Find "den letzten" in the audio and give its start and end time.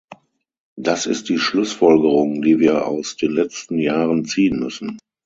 3.17-3.77